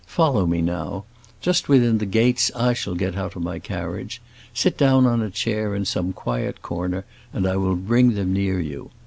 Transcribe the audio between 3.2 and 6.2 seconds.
of my carriage. Sit down on a chair in some